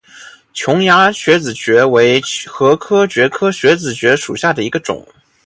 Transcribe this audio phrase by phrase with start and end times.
[0.51, 2.75] 琼崖穴子蕨为禾叶
[3.07, 5.07] 蕨科穴子蕨属下的一个种。